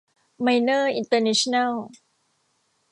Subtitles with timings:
[0.41, 1.71] ไมเนอร์ อินเตอร์เนชั่นแนล